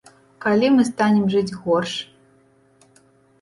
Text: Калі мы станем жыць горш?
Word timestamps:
Калі 0.45 0.71
мы 0.77 0.85
станем 0.91 1.25
жыць 1.33 1.57
горш? 1.67 1.93